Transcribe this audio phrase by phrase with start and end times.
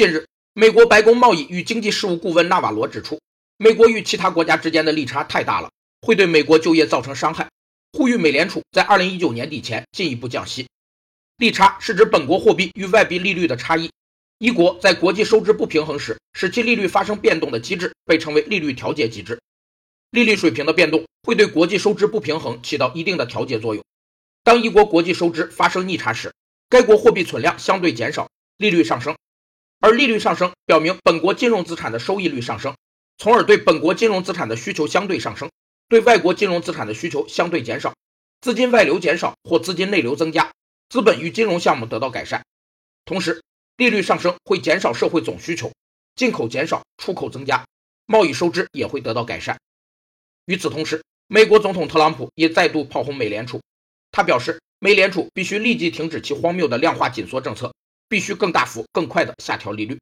[0.00, 3.20] 近日，美国白宫贸易与经济事务顾问纳瓦罗指出，
[3.58, 7.50] 美国与其他国家之间的利差太大了，会对美国就业造成伤害，
[7.92, 10.66] 呼吁美联储在2019年底前进一步降息。
[11.36, 13.90] 利差是指本国货币与外币利率的差异。
[14.38, 19.38] 一国在国际收支不平衡时，使其利率发生变动的机制被称为利率调节机制。
[20.12, 23.84] 利率水平的变动会对国际收支不平衡起到一定的调节作用。
[24.44, 26.32] 当一国国际收支发生逆差时，
[26.70, 29.14] 该国货币存量相对减少，利率上升。
[29.80, 32.76] 而利率上升表明本国金融资产的收益率上升，
[33.16, 35.50] 从而对本国金融资产的需求相对上升，
[35.88, 37.94] 对外国金融资产的需求相对减少，
[38.42, 40.52] 资金外流减少或资金内流增加，
[40.90, 42.44] 资本与金融项目得到改善。
[43.06, 43.42] 同时，
[43.78, 45.72] 利率上升会减少社会总需求，
[46.14, 47.64] 进口减少，出口增加，
[48.04, 49.58] 贸易收支也会得到改善。
[50.44, 53.62] 与此同时，美国总统特朗普也再度炮轰美联储，
[54.12, 57.72] 他表示，美联储必须立即停止其荒谬的量化紧缩政策。
[58.10, 60.00] 必须更大幅、更快的下调利率。